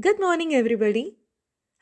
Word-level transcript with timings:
Good 0.00 0.18
morning 0.18 0.50
everybody 0.50 1.18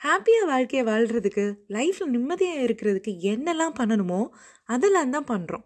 ஹாப்பியாக 0.04 0.46
வாழ்க்கையை 0.46 0.94
வாழ்கிறதுக்கு 0.94 1.54
லைஃப்பில் 1.68 2.06
நிம்மதியாக 2.06 2.60
இருக்கிறதுக்கு 2.60 3.08
என்னெல்லாம் 3.08 3.74
பண்ணணுமோ 3.78 4.28
அதெல்லாம் 4.64 5.10
தான் 5.10 5.24
பண்ணுறோம் 5.24 5.64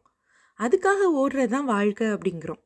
அதுக்காக 0.58 1.04
ஓடுறது 1.14 1.46
தான் 1.46 1.64
வாழ்க்கை 1.64 2.06
அப்படிங்கிறோம். 2.06 2.58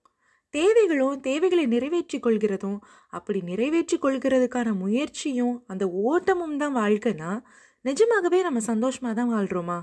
தேவைகளும் 0.51 1.21
தேவைகளை 1.21 1.67
நிறைவேற்றி 1.67 2.19
கொள்கிறதும் 2.19 2.79
அப்படி 3.09 3.41
நிறைவேற்றி 3.41 3.99
கொள்கிறதுக்கான 3.99 4.75
முயற்சியும் 4.75 5.65
அந்த 5.67 5.89
ஓட்டமும் 5.89 6.57
தான் 6.57 6.77
வாழ்க்கைனா 6.77 7.43
நிஜமாகவே 7.81 8.43
நம்ம 8.43 8.61
சந்தோஷமாக 8.61 9.25
தான் 9.25 9.33
வாழ்கிறோமா 9.33 9.81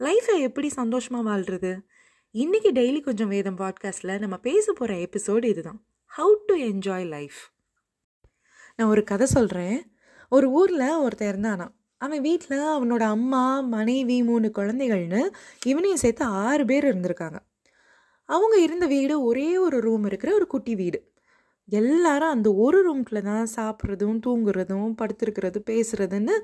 லைஃப்பை 0.00 0.40
எப்படி 0.40 0.68
சந்தோஷமாக 0.68 1.24
வாழ்கிறது 1.24 1.86
இன்றைக்கி 2.34 2.70
டெய்லி 2.72 3.00
கொஞ்சம் 3.00 3.28
வேதம் 3.28 3.58
பாட்காஸ்ட்டில் 3.58 4.18
நம்ம 4.18 4.36
பேச 4.36 4.72
போகிற 4.72 4.98
எபிசோடு 4.98 5.44
இதுதான். 5.44 5.84
ஹவு 6.16 6.34
டு 6.46 6.56
என்ஜாய் 6.56 7.08
லைஃப் 7.08 7.57
நான் 8.78 8.88
ஒரு 8.88 9.04
கதை 9.04 9.26
சொல்கிறேன் 9.26 9.78
ஒரு 10.32 10.46
ஊரில் 10.50 10.84
ஒருத்தன் 10.96 11.30
இருந்தானா? 11.32 11.64
அவன் 12.00 12.20
வீட்டில் 12.20 12.60
அவனோட 12.74 13.04
அம்மா 13.14 13.60
மனைவி 13.60 14.22
மூணு 14.22 14.48
குழந்தைகள்னு 14.58 15.22
இவனையும் 15.66 15.96
சேர்த்து 15.96 16.24
ஆறு 16.24 16.64
பேர் 16.64 16.84
இருந்திருக்காங்க. 16.84 17.38
அவங்க 18.28 18.56
இருந்த 18.58 18.86
வீடு 18.86 19.24
ஒரே 19.24 19.48
ஒரு 19.58 19.80
ரூம் 19.80 20.04
இருக்கிற 20.04 20.34
ஒரு 20.34 20.46
குட்டி 20.46 20.74
வீடு. 20.74 21.00
எல்லாரும் 21.68 22.28
அந்த 22.28 22.54
ஒரு 22.54 22.78
ரூம்குள்ள 22.86 23.22
தான் 23.22 23.48
சாப்பிட்றதும் 23.56 24.22
தூங்குறதும் 24.26 24.94
படுத்துருக்கிறது 25.02 25.60
பேசுறதுன்னு 25.72 26.36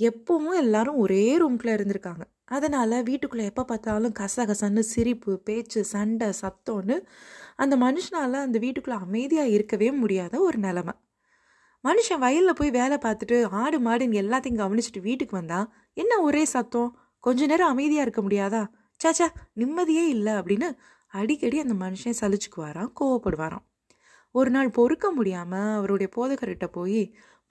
எப்பவும் 0.00 0.56
எல்லாரும் 0.56 0.96
ஒரே 0.96 1.38
ரூம்குள்ளே 1.38 1.76
இருந்திருக்காங்க. 1.78 2.24
அதனால் 2.44 3.02
வீட்டுக்குள்ளே 3.02 3.44
எப்போ 3.44 3.64
பார்த்தாலும் 3.64 4.16
கசகசன்னு 4.20 4.84
சிரிப்பு 4.94 5.38
பேச்சு 5.40 5.84
சண்டை 5.84 6.30
சத்தம்னு 6.42 6.98
அந்த 7.56 7.76
மனுஷனால் 7.76 8.44
அந்த 8.46 8.58
வீட்டுக்குள்ளே 8.58 9.00
அமைதியாக 9.00 9.48
இருக்கவே 9.48 9.90
முடியாத 9.92 10.40
ஒரு 10.40 10.58
நிலமை. 10.58 10.94
மனுஷன் 11.84 12.18
வயலில் 12.18 12.58
போய் 12.58 12.70
வேலை 12.70 12.96
பார்த்துட்டு 12.96 13.36
ஆடு 13.50 13.78
மாடுன்னு 13.80 14.20
எல்லாத்தையும் 14.22 14.60
கவனிச்சுட்டு 14.62 15.00
வீட்டுக்கு 15.00 15.34
வந்தா 15.36 15.60
என்ன 15.92 16.20
ஒரே 16.20 16.44
சத்தம்? 16.44 16.90
கொஞ்ச 17.24 17.46
நேரம் 17.46 17.68
அமைதியாக 17.68 18.04
இருக்க 18.06 18.22
முடியாதா? 18.22 18.62
சாச்சா 19.00 19.26
நிம்மதியே 19.52 20.08
இல்லை 20.08 20.32
அப்படின்னு 20.32 20.68
அடிக்கடி 21.12 21.58
அந்த 21.58 21.74
மனுஷன் 21.84 22.18
சலிச்சுக்குவாராம் 22.20 22.92
கோவப்படுவாராம். 23.00 23.64
ஒரு 24.34 24.50
நாள் 24.50 24.70
பொறுக்க 24.70 25.06
முடியாமல் 25.10 25.74
அவருடைய 25.76 26.08
போதகர்கிட்ட 26.16 26.66
போய் 26.66 27.02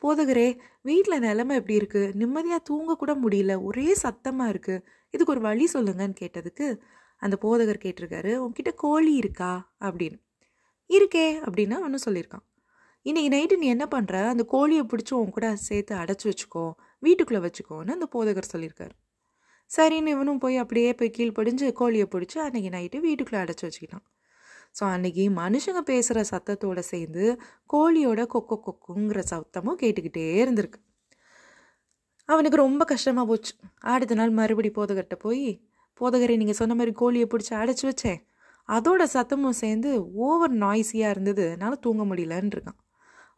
போதகரே 0.02 0.48
வீட்டில் 0.82 1.20
நிலமை 1.20 1.56
எப்படி 1.56 1.78
இருக்குது 1.78 2.14
நிம்மதியாக 2.14 2.62
தூங்கக்கூட 2.70 3.14
முடியல. 3.24 3.54
ஒரே 3.64 3.94
சத்தமாக 3.94 4.52
இருக்குது 4.52 4.84
இதுக்கு 5.14 5.32
ஒரு 5.32 5.42
வழி 5.42 5.66
சொல்லுங்கன்னு 5.74 6.16
கேட்டதுக்கு 6.22 6.68
அந்த 7.22 7.36
போதகர் 7.42 7.84
கேட்டிருக்காரு 7.86 8.34
உன்கிட்ட 8.46 8.72
கோழி 8.76 9.14
இருக்கா? 9.14 9.52
அப்படின்னு. 9.80 10.20
இருக்கே 10.90 11.26
அப்படின்னு 11.48 11.76
அவனும் 11.82 12.06
சொல்லியிருக்கான். 12.06 12.46
இன்றைக்கி 13.06 13.30
நைட்டு 13.34 13.56
நீ 13.58 13.68
என்ன 13.74 13.86
பண்ணுற 13.94 14.16
அந்த 14.30 14.44
கோழியை 14.54 14.82
பிடிச்சி 14.92 15.14
உன் 15.18 15.32
கூட 15.36 15.48
சேர்த்து 15.68 15.94
அடைச்சி 15.96 16.26
வச்சுக்கோ. 16.30 16.64
வீட்டுக்குள்ளே 17.06 17.42
வச்சுக்கோன்னு 17.46 17.94
அந்த 17.96 18.08
போதகர் 18.16 18.50
சொல்லியிருக்காரு. 18.54 18.94
சரின்னு 19.72 20.14
இவனும் 20.16 20.42
போய் 20.44 20.58
அப்படியே 20.64 20.90
போய் 21.00 21.12
கீழ்ப்படிஞ்சு 21.18 21.68
கோழியை 21.80 22.06
பிடிச்சி 22.14 22.38
அன்றைக்கி 22.46 22.70
நைட்டு 22.76 23.00
வீட்டுக்குள்ளே 23.06 23.40
அடைச்சி 23.44 23.64
வச்சுக்கிட்டான். 23.68 24.04
ஸோ 24.78 24.84
அன்றைக்கி 24.96 25.24
மனுஷங்க 25.38 25.82
பேசுகிற 25.92 26.24
சத்தத்தோடு 26.32 26.84
சேர்ந்து 26.90 27.24
கோழியோட 27.74 28.26
கொக்கோ 28.34 28.58
கொக்குங்கிற 28.68 29.24
சத்தமும் 29.32 29.80
கேட்டுக்கிட்டே 29.84 30.26
இருந்திருக்கு. 30.42 30.82
அவனுக்கு 32.30 32.60
ரொம்ப 32.66 32.84
கஷ்டமாக 32.92 33.26
போச்சு. 33.32 33.54
அடுத்த 33.94 34.20
நாள் 34.22 34.36
மறுபடி 34.40 34.72
போதகர்கிட்ட 34.80 35.20
போய் 35.26 35.48
போதகரை 36.02 36.38
நீங்கள் 36.44 36.60
சொன்ன 36.62 36.78
மாதிரி 36.82 36.96
கோழியை 37.04 37.28
பிடிச்சி 37.32 37.56
அடைச்சி 37.62 37.86
வச்சேன். 37.92 38.22
அதோட 38.70 39.02
சத்தமும் 39.16 39.60
சேர்ந்து 39.64 39.92
ஓவர் 40.28 40.56
நாய்ஸியாக 40.66 41.16
இருந்தது. 41.16 41.48
என்னால் 41.56 41.84
தூங்க 41.88 42.04
முடியலன்னு 42.12 42.56
இருக்கான் 42.58 42.80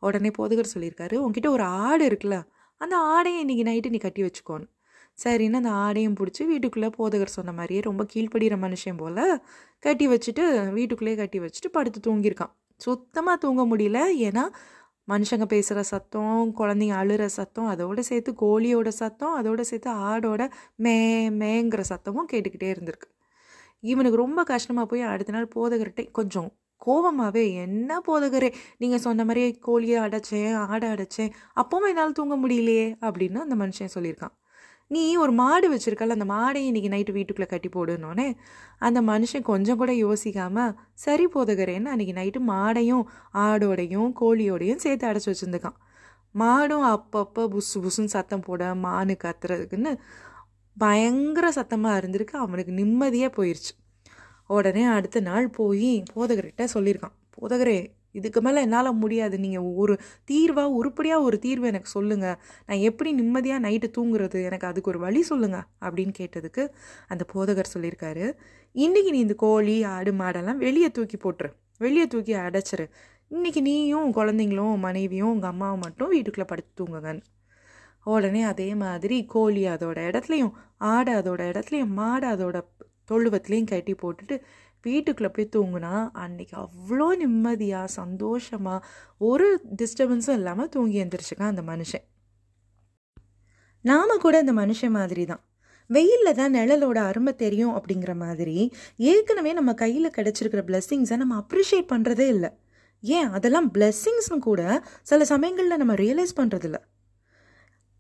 உடனே 0.02 0.32
போதகர் 0.38 0.74
சொல்லியிருக்காரு 0.74 1.16
உங்ககிட்ட 1.24 1.50
ஒரு 1.52 1.66
ஆடு 1.88 2.04
இருக்குல்ல 2.10 2.38
அந்த 2.82 2.96
ஆடையை 3.16 3.40
இன்றைக்கி 3.46 3.66
நைட்டு 3.70 3.90
நீ 3.90 3.98
கட்டி 3.98 4.22
வச்சுக்கோன்னு. 4.24 4.68
சரின்னு 5.24 5.60
அந்த 5.62 5.72
ஆடையும் 5.86 6.16
பிடிச்சி 6.20 6.44
வீட்டுக்குள்ளே 6.52 6.90
போதகர் 6.98 7.36
சொன்ன 7.38 7.52
மாதிரியே 7.52 7.82
ரொம்ப 7.82 8.04
கீழ்ப்படுகிற 8.14 8.56
மனுஷன் 8.66 8.98
போல் 8.98 9.24
கட்டி 9.80 10.06
வச்சுட்டு 10.08 10.44
வீட்டுக்குள்ளேயே 10.78 11.18
கட்டி 11.18 11.40
வச்சுட்டு 11.40 11.70
படுத்து 11.72 12.00
தூங்கியிருக்கான். 12.08 12.54
சுத்தமாக 12.82 13.38
தூங்க 13.38 13.64
முடியல 13.72 14.00
ஏன்னா 14.28 14.44
மனுஷங்க 15.08 15.46
பேசுகிற 15.46 15.80
சத்தம் 15.84 16.44
குழந்தைங்க 16.60 16.96
அழுகிற 17.02 17.26
சத்தம் 17.38 17.66
அதோடு 17.66 18.02
சேர்த்து 18.04 18.32
கோழியோட 18.42 18.90
சத்தம் 19.02 19.34
அதோடு 19.34 19.64
சேர்த்து 19.66 19.92
ஆடோட 20.10 20.42
மே 20.76 20.96
மேங்கிற 21.42 21.82
சத்தமும் 21.90 22.30
கேட்டுக்கிட்டே 22.32 22.70
இருந்திருக்கு. 22.74 23.10
இவனுக்கு 23.84 24.18
ரொம்ப 24.18 24.42
கஷ்டமாக 24.44 24.88
போய் 24.88 25.10
அடுத்த 25.14 25.32
நாள் 25.32 25.48
போதகர்கிட்ட 25.56 26.04
கொஞ்சம் 26.12 26.50
கோவமாகவே 26.86 27.44
என்ன 27.64 28.02
போதுகிறே 28.08 28.50
நீங்கள் 28.78 29.04
சொன்ன 29.06 29.24
மாதிரியே 29.24 29.50
கோழியை 29.68 29.98
அடைச்சேன் 30.04 30.54
ஆடை 30.66 30.90
அடைச்சேன் 30.90 31.34
அப்பவும் 31.62 31.90
என்னால் 31.92 32.18
தூங்க 32.20 32.38
முடியலையே 32.44 32.88
அப்படின்னு 33.02 33.46
அந்த 33.46 33.58
மனுஷன் 33.64 33.96
சொல்லியிருக்கான். 33.96 34.36
நீ 34.88 35.04
ஒரு 35.18 35.32
மாடு 35.32 35.68
வச்சுருக்கல 35.74 36.16
அந்த 36.18 36.26
மாடையும் 36.32 36.70
இன்றைக்கி 36.70 36.90
நைட்டு 36.94 37.12
வீட்டுக்குள்ளே 37.18 37.50
கட்டி 37.52 37.70
போடுனோடனே 37.70 38.26
அந்த 38.80 39.00
மனுஷன் 39.02 39.46
கொஞ்சம் 39.50 39.78
கூட 39.78 39.92
யோசிக்காமல் 39.92 40.74
சரி 40.94 41.26
போதுகிறேன்னு 41.36 41.92
அன்றைக்கி 41.94 42.16
நைட்டு 42.20 42.40
மாடையும் 42.50 43.04
ஆடோடையும் 43.46 44.10
கோழியோடையும் 44.22 44.82
சேர்த்து 44.86 45.08
அடைச்சி 45.10 45.30
வச்சுருந்துக்கான். 45.32 45.78
மாடும் 46.36 46.86
அப்பப்போ 46.94 47.44
புசு 47.54 47.78
புசுன்னு 47.86 48.14
சத்தம் 48.16 48.46
போட 48.48 48.74
மானு 48.86 49.16
கத்துறதுக்குன்னு 49.24 49.94
பயங்கர 50.78 51.46
சத்தமாக 51.52 52.00
இருந்திருக்கு. 52.02 52.36
அவனுக்கு 52.46 52.74
நிம்மதியாக 52.74 53.32
போயிடுச்சு 53.38 53.74
உடனே 54.56 54.84
அடுத்த 54.98 55.20
நாள் 55.30 55.48
போய் 55.58 55.92
போதகர்கிட்ட 56.16 56.64
சொல்லியிருக்கான். 56.76 57.16
போதகரே 57.38 57.80
இதுக்கு 58.20 58.40
மேலே 58.46 58.60
என்னால் 58.66 58.90
முடியாது. 59.02 59.36
நீங்கள் 59.44 59.68
ஒரு 59.82 59.94
தீர்வாக 60.30 60.72
உருப்படியாக 60.80 61.26
ஒரு 61.28 61.38
தீர்வு 61.46 61.66
எனக்கு 61.72 61.90
சொல்லுங்கள் 61.98 62.38
நான் 62.68 62.84
எப்படி 62.90 63.10
நிம்மதியாக 63.20 63.64
நைட்டு 63.68 63.88
தூங்குறது? 63.98 64.40
எனக்கு 64.50 64.68
அதுக்கு 64.72 64.92
ஒரு 64.94 65.00
வழி 65.06 65.22
சொல்லுங்கள் 65.32 65.66
அப்படின்னு 65.86 66.14
கேட்டதுக்கு 66.20 66.64
அந்த 67.08 67.26
போதகர் 67.34 67.74
சொல்லியிருக்காரு 67.76 68.26
இன்றைக்கி 68.76 69.12
நீ 69.16 69.20
இந்த 69.26 69.38
கோழி 69.46 69.78
ஆடு 69.94 70.12
மாடெல்லாம் 70.22 70.62
வெளியே 70.66 70.90
தூக்கி 70.98 71.18
போட்டுரு. 71.18 71.52
வெளியே 71.78 72.08
தூக்கி 72.08 72.34
அடைச்சிரு. 72.48 72.88
இன்றைக்கி 73.36 73.62
நீயும் 73.62 74.10
குழந்தைங்களும் 74.14 74.78
மனைவியும் 74.86 75.32
உங்கள் 75.34 75.50
அம்மாவும் 75.50 75.84
மட்டும் 75.86 76.12
வீட்டுக்குள்ளே 76.14 76.48
படுத்து 76.50 76.72
தூங்குங்கன்னு. 76.80 77.24
உடனே 78.14 78.42
அதே 78.52 78.68
மாதிரி 78.76 79.18
கோழி 79.34 79.64
அதோட 79.74 79.98
இடத்துலையும் 80.10 80.54
ஆடு 80.94 81.12
அதோட 81.20 81.42
இடத்துலையும் 81.52 81.94
மாடு 82.00 82.28
அதோட 82.28 82.58
தொழுவத்துலேயும் 83.10 83.64
கட்டி 83.64 83.94
போட்டுட்டு 83.94 84.36
வீட்டுக்குள்ளே 84.86 85.30
போய் 85.30 85.54
தூங்குனா 85.56 85.94
அன்றைக்கி 86.14 86.56
அவ்வளோ 86.56 87.18
நிம்மதியாக 87.18 87.88
சந்தோஷமாக 87.88 88.86
ஒரு 89.18 89.62
டிஸ்டர்பன்ஸும் 89.76 90.38
இல்லாமல் 90.38 90.70
தூங்கி 90.70 91.04
எழுந்திரிச்சிக்கான் 91.04 91.52
அந்த 91.54 91.62
மனுஷன். 91.62 92.06
நாம் 93.86 94.18
கூட 94.20 94.40
இந்த 94.40 94.54
மனுஷன் 94.54 94.90
மாதிரி 94.90 95.26
தான் 95.26 95.44
வெயிலில் 95.90 96.36
தான் 96.36 96.54
நிழலோட 96.56 96.96
அருமை 96.96 97.36
தெரியும் 97.36 97.76
அப்படிங்கிற 97.78 98.16
மாதிரி 98.16 98.58
ஏற்கனவே 99.00 99.54
நம்ம 99.54 99.74
கையில் 99.74 100.16
கிடச்சிருக்கிற 100.18 100.62
பிளெஸ்ஸிங்ஸை 100.66 101.16
நம்ம 101.16 101.36
அப்ரிஷியேட் 101.42 101.92
பண்ணுறதே 101.94 102.28
இல்லை. 102.28 102.50
ஏன்? 103.04 103.30
அதெல்லாம் 103.30 103.74
பிளெஸ்ஸிங்ஸ்னு 103.74 104.40
கூட 104.40 104.62
சில 105.04 105.26
சமயங்களில் 105.26 105.78
நம்ம 105.78 105.94
ரியலைஸ் 105.94 106.38
பண்ணுறதில்ல 106.38 106.80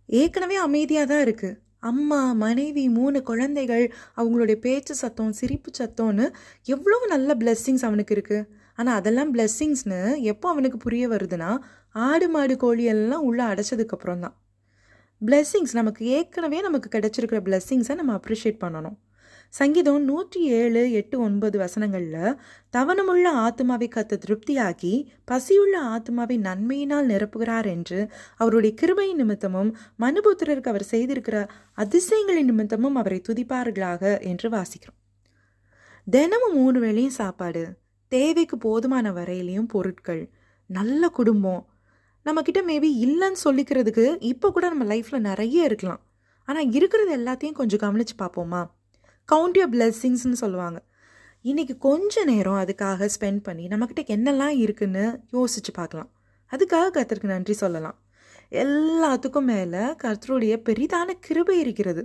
ஏற்கனவே 0.09 0.56
அமைதியாக 0.56 1.06
தான் 1.06 1.22
இருக்குது 1.22 1.57
அம்மா 1.84 2.19
மனைவி 2.34 2.84
மூணு 2.90 3.19
குழந்தைகள் 3.24 3.86
அவங்களுடைய 4.18 4.58
பேச்சு 4.59 4.96
சத்தம் 4.96 5.31
சிரிப்பு 5.31 5.72
சத்தம்னு 5.80 6.25
எவ்வளோ 6.66 6.97
நல்ல 7.09 7.36
பிளெஸ்ஸிங்ஸ் 7.36 7.86
அவனுக்கு 7.86 8.16
இருக்குது 8.16 8.47
ஆனால் 8.75 8.97
அதெல்லாம் 9.00 9.31
பிளெஸ்ஸிங்ஸ்னு 9.34 10.02
எப்போ 10.31 10.50
அவனுக்கு 10.50 10.78
புரிய 10.78 11.08
வருதுன்னா 11.08 11.50
ஆடு 12.08 12.28
மாடு 12.30 12.56
கோழி 12.58 12.84
எல்லாம் 12.94 13.25
உள்ளே 13.30 13.44
அடைச்சதுக்கப்புறம் 13.44 14.19
தான் 14.19 14.36
பிளெஸ்ஸிங்ஸ் 15.22 15.74
நமக்கு 15.74 16.03
ஏற்கனவே 16.18 16.59
நமக்கு 16.62 16.90
கிடைச்சிருக்கிற 16.94 17.40
பிளெஸ்ஸிங்ஸை 17.47 17.96
நம்ம 17.96 18.13
அப்ரிஷியேட் 18.18 18.63
பண்ணணும். 18.63 18.98
சங்கீதம் 19.53 20.03
நூற்றி 20.03 20.42
ஏழு 20.57 20.92
எட்டு 20.92 21.15
ஒன்பது 21.19 21.57
வசனங்களில் 21.59 22.38
தவனமுள்ள 22.74 23.25
ஆத்மாவை 23.45 23.88
கத்து 23.88 24.15
திருப்தியாக்கி 24.25 24.92
பசியுள்ள 25.31 25.75
ஆத்மாவை 25.95 26.38
நன்மையினால் 26.38 27.09
நிரப்புகிறார் 27.12 27.65
என்று 27.65 28.00
அவருடைய 28.38 28.71
கிருபை 28.75 29.13
நிமித்தமும் 29.13 29.71
மனுபுத்திரருக்கு 30.00 30.71
அவர் 30.74 30.88
செய்திருக்கிற 30.92 31.38
அதிசயங்களின் 31.77 32.50
நிமித்தமும் 32.51 32.95
அவரை 32.95 33.21
துதிப்பார்களாக 33.30 34.03
என்று 34.31 34.50
வாசிக்கிறோம். 34.50 34.98
தினமும் 36.07 36.56
மூணு 36.56 36.80
வேளையும் 36.80 37.18
சாப்பாடு 37.19 37.63
தேவைக்கு 38.07 38.57
போதுமான 38.57 39.12
வரையிலையும் 39.12 39.71
பொருட்கள் 39.75 40.24
நல்ல 40.69 41.09
குடும்பம். 41.09 41.63
நம்மக்கிட்ட 42.25 42.62
மேபி 42.71 42.89
இல்லைன்னு 43.06 43.45
சொல்லிக்கிறதுக்கு 43.45 44.06
இப்போ 44.19 44.48
கூட 44.51 44.65
நம்ம 44.69 44.86
லைஃப்பில் 44.95 45.27
நிறைய 45.30 45.63
இருக்கலாம். 45.63 46.01
ஆனால் 46.48 46.69
இருக்கிறது 46.71 47.12
எல்லாத்தையும் 47.18 47.59
கொஞ்சம் 47.62 47.80
கவனித்து 47.80 48.15
பார்ப்போமா? 48.24 48.62
கவுண்ட் 49.31 49.57
யூர் 49.57 49.72
பிளெஸ்ஸிங்ஸ்னு 49.72 50.39
சொல்லுவாங்க. 50.44 50.83
இன்றைக்கி 51.44 51.78
கொஞ்ச 51.78 52.24
நேரம் 52.24 52.54
அதுக்காக 52.54 53.10
ஸ்பெண்ட் 53.19 53.39
பண்ணி 53.44 53.68
நம்மக்கிட்ட 53.68 54.01
என்னெல்லாம் 54.16 54.56
இருக்குதுன்னு 54.63 55.04
யோசித்து 55.31 55.72
பார்க்கலாம். 55.72 56.10
அதுக்காக 56.51 56.89
கர்த்தருக்கு 56.98 57.24
நன்றி 57.24 57.54
சொல்லலாம். 57.54 57.98
எல்லாத்துக்கும் 58.51 59.48
மேலே 59.51 59.78
கர்த்தருடைய 59.78 60.56
பெரிதான 60.69 61.10
கிருபை 61.19 61.60
இருக்கிறது. 61.60 62.04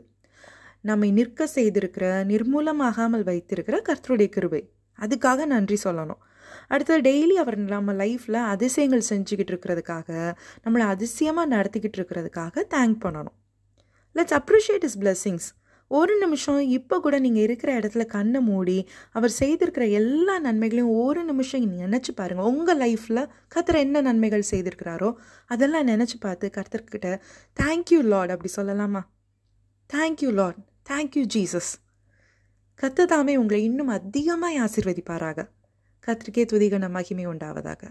நம்மை 0.80 1.10
நிற்க 1.10 1.48
செய்திருக்கிற 1.54 2.04
நிர்மூலமாகாமல் 2.32 3.24
வைத்திருக்கிற 3.24 3.82
கர்த்தருடைய 3.88 4.26
கிருபை. 4.26 4.72
அதுக்காக 5.00 5.46
நன்றி 5.46 5.78
சொல்லணும். 5.84 6.22
அடுத்தது 6.68 7.00
டெய்லி 7.10 7.36
அவர் 7.42 7.58
நம்ம 7.58 7.92
லைஃப்பில் 7.92 8.42
அதிசயங்கள் 8.54 9.08
செஞ்சுக்கிட்டு 9.10 9.52
இருக்கிறதுக்காக 9.54 10.34
நம்மளை 10.64 10.84
அதிசயமாக 10.94 11.56
நடத்திக்கிட்டு 11.56 11.98
இருக்கிறதுக்காக 12.00 12.64
தேங்க் 12.74 12.98
பண்ணணும். 13.04 13.36
லெட்ஸ் 14.14 14.36
அப்ரிஷியேட் 14.38 14.84
இஸ் 14.88 14.98
பிளெஸ்ஸிங்ஸ் 14.98 15.48
ஒரு 15.88 16.18
நிமிஷம் 16.18 16.58
இப்போ 16.58 17.00
கூட 17.00 17.18
நீங்கள் 17.18 17.42
இருக்கிற 17.42 17.80
இடத்துல 17.80 18.04
கண்ணை 18.06 18.40
மூடி 18.40 18.88
அவர் 19.12 19.32
செய்திருக்கிற 19.38 19.90
எல்லா 19.90 20.38
நன்மைகளையும் 20.38 20.94
ஒரு 20.98 21.24
நிமிஷம் 21.24 21.62
நினச்சி 21.62 22.12
பாருங்கள் 22.14 22.44
உங்கள் 22.44 22.78
லைஃப்பில் 22.78 23.28
கர்த்தர் 23.48 23.76
என்ன 23.76 24.00
நன்மைகள் 24.00 24.48
செய்திருக்கிறாரோ 24.50 25.12
அதெல்லாம் 25.46 25.86
நினச்சி 25.86 26.16
பார்த்து 26.20 26.50
கர்த்தர்கிட்ட 26.56 27.20
தேங்க்யூ 27.60 28.00
லார்ட் 28.02 28.30
அப்படி 28.30 28.52
சொல்லலாமா? 28.56 29.02
தேங்க்யூ 29.94 30.32
லார்ட் 30.32 30.58
தேங்க்யூ 30.90 31.24
ஜீசஸ் 31.34 31.72
கர்த்தர் 32.74 33.06
தாமே 33.06 33.36
உங்களை 33.36 33.62
இன்னும் 33.62 33.88
அதிகமாக 33.88 34.64
ஆசிர்வதிப்பாராக. 34.64 35.48
கத்திரிக்கே 36.06 36.44
துதிகன 36.52 36.90
மகிமை 36.90 37.26
உண்டாவதாக. 37.26 37.82